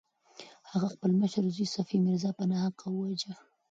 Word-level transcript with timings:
هغه 0.69 0.87
خپل 0.93 1.11
مشر 1.21 1.43
زوی 1.55 1.67
صفي 1.75 1.97
میرزا 2.05 2.31
په 2.37 2.43
ناحقه 2.51 2.85
وواژه. 2.91 3.33